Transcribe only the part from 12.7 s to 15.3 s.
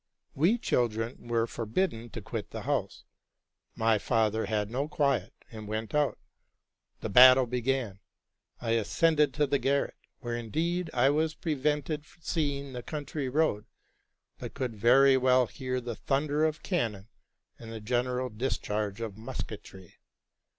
the country round, but could very